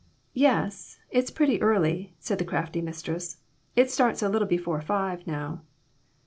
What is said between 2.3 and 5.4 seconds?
the crafty mis tress; "it starts a little before five,